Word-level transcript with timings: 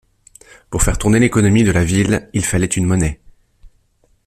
Pour 0.71 0.81
faire 0.81 0.97
tourner 0.97 1.19
l’économie 1.19 1.63
de 1.63 1.69
la 1.69 1.83
ville, 1.83 2.27
il 2.33 2.43
fallait 2.43 2.65
une 2.65 2.87
monnaie. 2.87 3.19